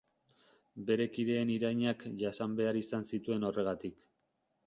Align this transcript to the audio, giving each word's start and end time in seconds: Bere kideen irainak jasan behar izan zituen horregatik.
Bere 0.87 1.05
kideen 1.17 1.51
irainak 1.57 2.07
jasan 2.23 2.57
behar 2.61 2.81
izan 2.81 3.07
zituen 3.13 3.49
horregatik. 3.51 4.01